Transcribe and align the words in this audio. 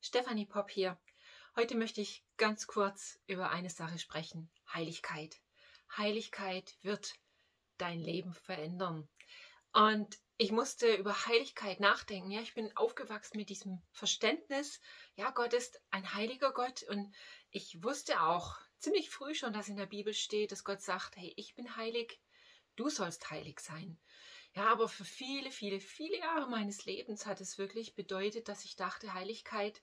Stefanie 0.00 0.46
Popp 0.46 0.70
hier. 0.70 0.98
Heute 1.56 1.74
möchte 1.74 2.00
ich 2.00 2.24
ganz 2.36 2.66
kurz 2.66 3.18
über 3.26 3.50
eine 3.50 3.70
Sache 3.70 3.98
sprechen. 3.98 4.50
Heiligkeit. 4.72 5.40
Heiligkeit 5.96 6.76
wird 6.82 7.14
dein 7.78 8.00
Leben 8.00 8.34
verändern. 8.34 9.08
Und 9.72 10.18
ich 10.38 10.52
musste 10.52 10.94
über 10.94 11.26
Heiligkeit 11.26 11.80
nachdenken. 11.80 12.30
Ja, 12.30 12.40
ich 12.40 12.54
bin 12.54 12.76
aufgewachsen 12.76 13.38
mit 13.38 13.48
diesem 13.48 13.82
Verständnis. 13.92 14.80
Ja, 15.14 15.30
Gott 15.30 15.54
ist 15.54 15.80
ein 15.90 16.14
heiliger 16.14 16.52
Gott. 16.52 16.82
Und 16.84 17.14
ich 17.50 17.82
wusste 17.82 18.22
auch 18.22 18.56
ziemlich 18.78 19.10
früh 19.10 19.34
schon, 19.34 19.52
dass 19.52 19.68
in 19.68 19.76
der 19.76 19.86
Bibel 19.86 20.12
steht, 20.12 20.52
dass 20.52 20.64
Gott 20.64 20.82
sagt, 20.82 21.16
hey, 21.16 21.32
ich 21.36 21.54
bin 21.54 21.76
heilig. 21.76 22.20
Du 22.76 22.90
sollst 22.90 23.30
heilig 23.30 23.60
sein. 23.60 23.98
Ja, 24.56 24.70
aber 24.72 24.88
für 24.88 25.04
viele, 25.04 25.50
viele, 25.50 25.80
viele 25.80 26.18
Jahre 26.18 26.48
meines 26.48 26.84
Lebens 26.86 27.26
hat 27.26 27.40
es 27.40 27.58
wirklich 27.58 27.94
bedeutet, 27.94 28.48
dass 28.48 28.64
ich 28.64 28.74
dachte, 28.74 29.12
Heiligkeit 29.12 29.82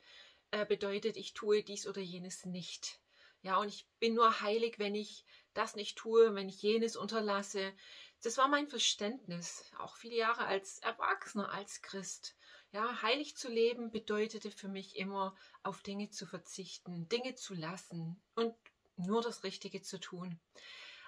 äh, 0.52 0.66
bedeutet, 0.66 1.18
ich 1.18 1.34
tue 1.34 1.64
dies 1.64 1.88
oder 1.88 2.02
jenes 2.02 2.46
nicht. 2.46 3.00
Ja, 3.42 3.58
und 3.58 3.70
ich 3.70 3.88
bin 4.00 4.16
nur 4.16 4.42
heilig, 4.42 4.80
wenn 4.80 4.96
ich 4.96 5.26
das 5.54 5.76
nicht 5.76 5.98
tue, 5.98 6.34
wenn 6.36 6.50
ich 6.50 6.62
jenes 6.62 6.96
unterlasse. 6.96 7.76
Das 8.24 8.38
war 8.38 8.48
mein 8.48 8.68
Verständnis, 8.68 9.66
auch 9.78 9.96
viele 9.98 10.16
Jahre 10.16 10.46
als 10.46 10.80
Erwachsener, 10.80 11.52
als 11.52 11.82
Christ. 11.82 12.36
Ja, 12.72 13.02
heilig 13.04 13.36
zu 13.36 13.50
leben 13.50 13.92
bedeutete 13.92 14.50
für 14.52 14.70
mich 14.70 14.96
immer, 14.96 15.36
auf 15.64 15.82
Dinge 15.84 16.10
zu 16.10 16.26
verzichten, 16.26 17.08
Dinge 17.10 17.36
zu 17.36 17.54
lassen 17.54 18.24
und 18.36 18.56
nur 18.96 19.22
das 19.22 19.44
Richtige 19.44 19.82
zu 19.82 20.00
tun. 20.00 20.40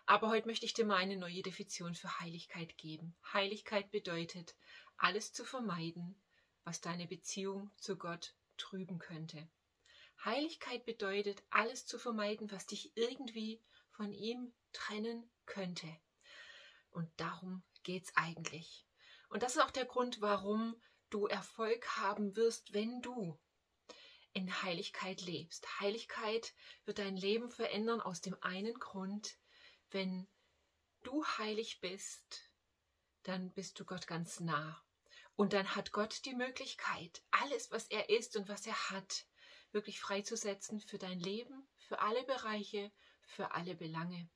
Aber 0.08 0.30
heute 0.30 0.48
möchte 0.48 0.66
ich 0.66 0.74
dir 0.74 0.86
mal 0.86 0.98
eine 0.98 1.18
neue 1.18 1.42
Definition 1.42 1.96
für 1.96 2.20
Heiligkeit 2.20 2.78
geben. 2.78 3.16
Heiligkeit 3.34 3.90
bedeutet, 3.90 4.56
alles 4.98 5.34
zu 5.34 5.44
vermeiden, 5.44 6.16
was 6.64 6.80
deine 6.80 7.08
Beziehung 7.08 7.72
zu 7.78 7.98
Gott 7.98 8.36
trüben 8.58 9.00
könnte. 9.00 9.50
Heiligkeit 10.24 10.86
bedeutet, 10.86 11.44
alles 11.50 11.88
zu 11.88 11.98
vermeiden, 11.98 12.52
was 12.52 12.68
dich 12.68 12.96
irgendwie 12.96 13.62
von 13.92 14.14
ihm 14.14 14.54
trennen 14.74 15.30
könnte. 15.46 15.88
Und 16.92 17.10
darum 17.18 17.64
geht's 17.84 18.16
eigentlich. 18.16 18.86
Und 19.30 19.44
das 19.44 19.56
ist 19.56 19.62
auch 19.62 19.72
der 19.72 19.86
Grund, 19.86 20.22
warum 20.22 20.80
du 21.10 21.26
Erfolg 21.26 21.98
haben 21.98 22.36
wirst, 22.36 22.74
wenn 22.74 23.02
du 23.02 23.40
in 24.34 24.62
Heiligkeit 24.62 25.22
lebst. 25.22 25.80
Heiligkeit 25.80 26.54
wird 26.86 27.00
dein 27.00 27.18
Leben 27.18 27.50
verändern 27.50 28.02
aus 28.02 28.22
dem 28.22 28.36
einen 28.42 28.76
Grund, 28.76 29.38
wenn 29.92 30.28
du 31.04 31.26
heilig 31.26 31.80
bist, 31.82 32.52
dann 33.24 33.52
bist 33.54 33.80
du 33.80 33.86
Gott 33.86 34.08
ganz 34.08 34.40
nah. 34.40 34.82
Und 35.36 35.54
dann 35.54 35.76
hat 35.76 35.92
Gott 35.92 36.26
die 36.26 36.36
Möglichkeit, 36.36 37.24
alles, 37.32 37.72
was 37.72 37.88
er 37.88 38.10
ist 38.10 38.36
und 38.38 38.48
was 38.48 38.66
er 38.66 38.90
hat, 38.92 39.26
wirklich 39.72 40.00
freizusetzen 40.00 40.80
für 40.80 40.98
dein 40.98 41.20
Leben, 41.20 41.68
für 41.78 42.00
alle 42.00 42.24
Bereiche, 42.24 42.92
für 43.26 43.52
alle 43.52 43.76
Belange. 43.76 44.30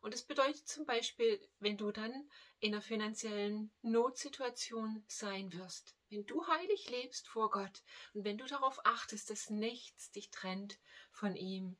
Und 0.00 0.14
es 0.14 0.22
bedeutet 0.22 0.66
zum 0.66 0.86
Beispiel, 0.86 1.38
wenn 1.58 1.76
du 1.76 1.92
dann 1.92 2.30
in 2.58 2.72
einer 2.72 2.80
finanziellen 2.80 3.70
Notsituation 3.82 5.04
sein 5.06 5.52
wirst, 5.52 5.94
wenn 6.08 6.24
du 6.24 6.46
heilig 6.46 6.88
lebst 6.88 7.28
vor 7.28 7.50
Gott 7.50 7.82
und 8.14 8.24
wenn 8.24 8.38
du 8.38 8.46
darauf 8.46 8.84
achtest, 8.86 9.28
dass 9.28 9.50
nichts 9.50 10.10
dich 10.10 10.30
trennt 10.30 10.78
von 11.12 11.36
ihm, 11.36 11.76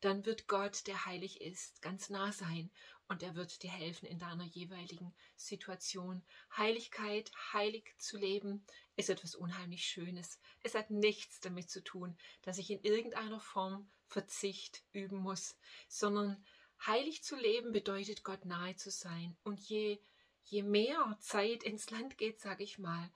dann 0.00 0.24
wird 0.24 0.48
Gott, 0.48 0.86
der 0.86 1.06
heilig 1.06 1.40
ist, 1.40 1.82
ganz 1.82 2.10
nah 2.10 2.32
sein 2.32 2.70
und 3.08 3.22
er 3.22 3.34
wird 3.34 3.62
dir 3.62 3.70
helfen 3.70 4.06
in 4.06 4.18
deiner 4.18 4.44
jeweiligen 4.44 5.12
Situation. 5.36 6.22
Heiligkeit, 6.56 7.30
heilig 7.52 7.92
zu 7.98 8.16
leben, 8.16 8.64
ist 8.96 9.10
etwas 9.10 9.34
unheimlich 9.34 9.84
Schönes. 9.84 10.38
Es 10.62 10.74
hat 10.74 10.90
nichts 10.90 11.40
damit 11.40 11.68
zu 11.70 11.82
tun, 11.82 12.16
dass 12.42 12.58
ich 12.58 12.70
in 12.70 12.80
irgendeiner 12.82 13.40
Form 13.40 13.90
Verzicht 14.06 14.84
üben 14.92 15.18
muss, 15.18 15.56
sondern 15.88 16.44
heilig 16.86 17.22
zu 17.22 17.36
leben 17.36 17.72
bedeutet, 17.72 18.24
Gott 18.24 18.44
nahe 18.44 18.76
zu 18.76 18.90
sein. 18.90 19.36
Und 19.42 19.60
je, 19.60 20.00
je 20.44 20.62
mehr 20.62 21.16
Zeit 21.20 21.62
ins 21.62 21.90
Land 21.90 22.16
geht, 22.16 22.40
sage 22.40 22.62
ich 22.62 22.78
mal, 22.78 23.10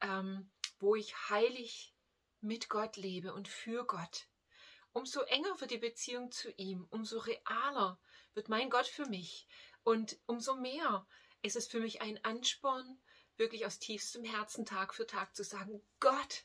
ähm, 0.00 0.50
wo 0.78 0.94
ich 0.94 1.14
heilig 1.30 1.94
mit 2.40 2.68
Gott 2.68 2.96
lebe 2.96 3.34
und 3.34 3.48
für 3.48 3.84
Gott, 3.86 4.26
umso 4.92 5.22
enger 5.22 5.60
wird 5.60 5.70
die 5.70 5.78
Beziehung 5.78 6.30
zu 6.30 6.50
ihm, 6.52 6.86
umso 6.90 7.18
realer 7.18 7.98
wird 8.34 8.48
mein 8.48 8.70
Gott 8.70 8.86
für 8.86 9.06
mich. 9.06 9.46
Und 9.84 10.18
umso 10.26 10.54
mehr. 10.54 11.06
Ist 11.44 11.56
es 11.56 11.66
für 11.66 11.80
mich 11.80 12.00
ein 12.00 12.24
Ansporn, 12.24 13.00
wirklich 13.36 13.66
aus 13.66 13.80
tiefstem 13.80 14.22
Herzen 14.22 14.64
Tag 14.64 14.94
für 14.94 15.08
Tag 15.08 15.34
zu 15.34 15.42
sagen, 15.42 15.82
Gott, 15.98 16.44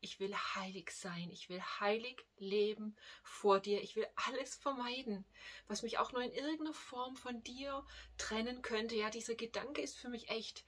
ich 0.00 0.18
will 0.18 0.34
heilig 0.34 0.90
sein, 0.90 1.30
ich 1.30 1.48
will 1.48 1.62
heilig 1.78 2.26
leben 2.38 2.96
vor 3.22 3.60
dir, 3.60 3.80
ich 3.80 3.94
will 3.94 4.08
alles 4.16 4.56
vermeiden, 4.56 5.24
was 5.68 5.82
mich 5.82 5.98
auch 5.98 6.10
nur 6.10 6.22
in 6.22 6.32
irgendeiner 6.32 6.74
Form 6.74 7.14
von 7.14 7.44
dir 7.44 7.86
trennen 8.18 8.62
könnte. 8.62 8.96
Ja, 8.96 9.10
dieser 9.10 9.36
Gedanke 9.36 9.80
ist 9.80 9.96
für 9.96 10.08
mich 10.08 10.28
echt 10.28 10.64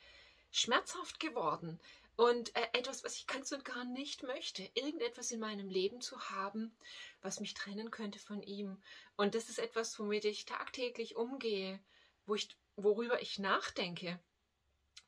schmerzhaft 0.52 1.18
geworden 1.18 1.80
und 2.16 2.54
äh, 2.54 2.68
etwas, 2.72 3.02
was 3.02 3.16
ich 3.16 3.26
ganz 3.26 3.50
und 3.52 3.64
gar 3.64 3.84
nicht 3.84 4.22
möchte, 4.22 4.68
irgendetwas 4.74 5.30
in 5.32 5.40
meinem 5.40 5.68
Leben 5.68 6.00
zu 6.00 6.30
haben, 6.30 6.76
was 7.22 7.40
mich 7.40 7.54
trennen 7.54 7.90
könnte 7.90 8.18
von 8.18 8.42
ihm. 8.42 8.80
Und 9.16 9.34
das 9.34 9.48
ist 9.48 9.58
etwas, 9.58 9.98
womit 9.98 10.24
ich 10.24 10.44
tagtäglich 10.44 11.16
umgehe, 11.16 11.82
wo 12.26 12.36
ich, 12.36 12.56
worüber 12.76 13.20
ich 13.20 13.38
nachdenke 13.38 14.20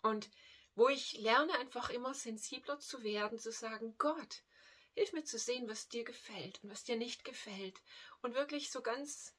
und 0.02 0.30
wo 0.74 0.88
ich 0.88 1.12
lerne, 1.14 1.54
einfach 1.54 1.90
immer 1.90 2.12
sensibler 2.12 2.78
zu 2.80 3.02
werden, 3.02 3.38
zu 3.38 3.52
sagen, 3.52 3.94
Gott, 3.98 4.42
hilf 4.94 5.12
mir 5.12 5.24
zu 5.24 5.38
sehen, 5.38 5.68
was 5.68 5.88
dir 5.88 6.04
gefällt 6.04 6.62
und 6.62 6.70
was 6.70 6.84
dir 6.84 6.96
nicht 6.96 7.24
gefällt 7.24 7.80
und 8.20 8.34
wirklich 8.34 8.70
so 8.70 8.82
ganz 8.82 9.34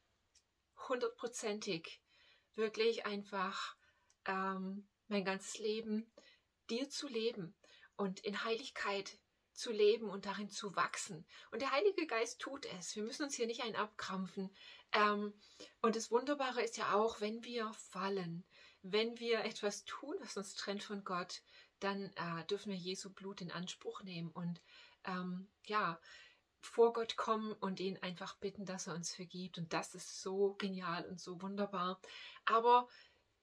hundertprozentig, 0.88 2.00
wirklich 2.54 3.06
einfach 3.06 3.76
ähm, 4.24 4.88
mein 5.08 5.24
ganzes 5.24 5.58
Leben 5.58 6.10
dir 6.70 6.88
zu 6.88 7.08
leben 7.08 7.54
und 7.96 8.20
in 8.20 8.44
Heiligkeit 8.44 9.18
zu 9.52 9.72
leben 9.72 10.08
und 10.08 10.24
darin 10.24 10.50
zu 10.50 10.76
wachsen. 10.76 11.26
Und 11.50 11.62
der 11.62 11.72
Heilige 11.72 12.06
Geist 12.06 12.40
tut 12.40 12.64
es. 12.78 12.94
Wir 12.94 13.02
müssen 13.02 13.24
uns 13.24 13.34
hier 13.34 13.48
nicht 13.48 13.62
ein 13.62 13.74
abkrampfen. 13.74 14.54
Ähm, 14.92 15.34
und 15.82 15.96
das 15.96 16.12
Wunderbare 16.12 16.62
ist 16.62 16.76
ja 16.76 16.94
auch, 16.94 17.20
wenn 17.20 17.42
wir 17.42 17.72
fallen, 17.72 18.44
wenn 18.82 19.18
wir 19.18 19.44
etwas 19.44 19.84
tun, 19.84 20.14
was 20.20 20.36
uns 20.36 20.54
trennt 20.54 20.84
von 20.84 21.02
Gott, 21.02 21.42
dann 21.80 22.12
äh, 22.14 22.44
dürfen 22.46 22.70
wir 22.70 22.78
Jesu 22.78 23.10
Blut 23.10 23.40
in 23.40 23.50
Anspruch 23.50 24.02
nehmen 24.02 24.30
und 24.30 24.60
ähm, 25.04 25.48
ja, 25.66 26.00
vor 26.60 26.92
Gott 26.92 27.16
kommen 27.16 27.52
und 27.52 27.80
ihn 27.80 27.98
einfach 27.98 28.36
bitten, 28.36 28.64
dass 28.64 28.86
er 28.86 28.94
uns 28.94 29.14
vergibt. 29.14 29.58
Und 29.58 29.72
das 29.72 29.94
ist 29.94 30.22
so 30.22 30.54
genial 30.54 31.04
und 31.06 31.20
so 31.20 31.40
wunderbar. 31.40 32.00
Aber 32.44 32.88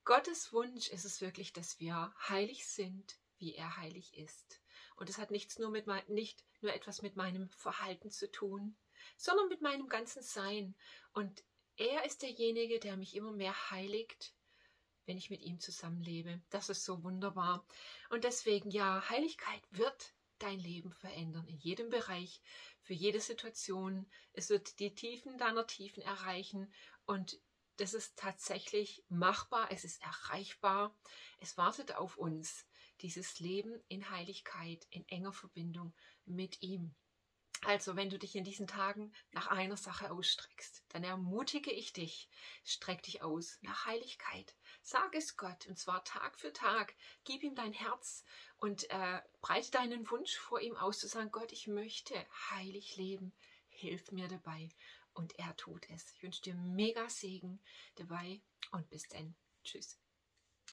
Gottes 0.05 0.53
Wunsch 0.53 0.89
ist 0.89 1.03
es 1.03 1.19
wirklich, 1.19 1.51
dass 1.51 1.79
wir 1.79 2.13
heilig 2.29 2.67
sind, 2.67 3.17
wie 3.39 3.55
er 3.55 3.77
heilig 3.77 4.15
ist. 4.15 4.61
Und 4.97 5.09
es 5.09 5.17
hat 5.17 5.31
nichts 5.31 5.57
nur 5.57 5.71
mit 5.71 5.87
nicht 6.09 6.45
nur 6.61 6.73
etwas 6.73 7.01
mit 7.01 7.15
meinem 7.15 7.49
Verhalten 7.49 8.11
zu 8.11 8.31
tun, 8.31 8.77
sondern 9.17 9.49
mit 9.49 9.61
meinem 9.61 9.89
ganzen 9.89 10.21
Sein. 10.21 10.75
Und 11.13 11.43
er 11.75 12.05
ist 12.05 12.21
derjenige, 12.21 12.79
der 12.79 12.97
mich 12.97 13.15
immer 13.15 13.31
mehr 13.31 13.71
heiligt, 13.71 14.35
wenn 15.07 15.17
ich 15.17 15.31
mit 15.31 15.41
ihm 15.41 15.59
zusammenlebe. 15.59 16.39
Das 16.51 16.69
ist 16.69 16.85
so 16.85 17.03
wunderbar. 17.03 17.65
Und 18.11 18.25
deswegen, 18.25 18.69
ja, 18.69 19.09
Heiligkeit 19.09 19.63
wird 19.71 20.13
dein 20.37 20.59
Leben 20.59 20.91
verändern, 20.91 21.47
in 21.47 21.57
jedem 21.57 21.89
Bereich, 21.89 22.41
für 22.83 22.93
jede 22.93 23.21
Situation. 23.21 24.05
Es 24.33 24.51
wird 24.51 24.77
die 24.77 24.93
Tiefen 24.93 25.39
deiner 25.39 25.65
Tiefen 25.65 26.03
erreichen 26.03 26.71
und 27.07 27.39
das 27.77 27.93
ist 27.93 28.17
tatsächlich 28.17 29.03
machbar, 29.09 29.71
es 29.71 29.83
ist 29.83 30.01
erreichbar, 30.01 30.95
es 31.39 31.57
wartet 31.57 31.95
auf 31.95 32.17
uns, 32.17 32.65
dieses 33.01 33.39
Leben 33.39 33.83
in 33.87 34.09
Heiligkeit, 34.09 34.87
in 34.89 35.07
enger 35.09 35.33
Verbindung 35.33 35.93
mit 36.25 36.61
ihm. 36.61 36.95
Also, 37.65 37.95
wenn 37.95 38.09
du 38.09 38.19
dich 38.19 38.35
in 38.35 38.43
diesen 38.43 38.67
Tagen 38.67 39.11
nach 39.31 39.47
einer 39.47 39.77
Sache 39.77 40.11
ausstreckst, 40.11 40.83
dann 40.89 41.03
ermutige 41.03 41.71
ich 41.71 41.93
dich, 41.93 42.29
streck 42.63 43.01
dich 43.03 43.23
aus 43.23 43.57
nach 43.61 43.85
Heiligkeit. 43.85 44.55
Sag 44.83 45.15
es 45.15 45.35
Gott, 45.35 45.65
und 45.67 45.79
zwar 45.79 46.03
Tag 46.03 46.39
für 46.39 46.53
Tag. 46.53 46.95
Gib 47.23 47.41
ihm 47.41 47.55
dein 47.55 47.73
Herz 47.73 48.23
und 48.57 48.89
äh, 48.91 49.21
breite 49.41 49.71
deinen 49.71 50.09
Wunsch 50.11 50.37
vor 50.37 50.61
ihm 50.61 50.75
aus, 50.75 50.99
zu 50.99 51.07
sagen, 51.07 51.31
Gott, 51.31 51.51
ich 51.51 51.65
möchte 51.65 52.13
heilig 52.51 52.97
leben. 52.97 53.33
Hilf 53.67 54.11
mir 54.11 54.27
dabei 54.27 54.69
und 55.15 55.37
er 55.39 55.55
tut 55.55 55.89
es. 55.89 56.11
Ich 56.11 56.23
wünsche 56.23 56.41
dir 56.41 56.55
mega 56.55 57.09
Segen 57.09 57.59
dabei 57.95 58.41
und 58.71 58.89
bis 58.89 59.07
dann. 59.07 59.35
Tschüss. 59.63 59.99